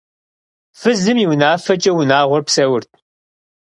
Фызым 0.79 1.17
и 1.23 1.25
унафэкӏэ 1.31 1.91
унагъуэр 1.99 2.43
псэурт. 2.47 2.91